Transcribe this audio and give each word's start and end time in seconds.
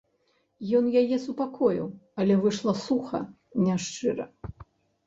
Ён 0.79 0.87
яе 1.01 1.19
супакоіў, 1.25 1.87
але 2.25 2.33
выйшла 2.47 2.73
суха, 2.87 3.21
няшчыра. 3.69 4.25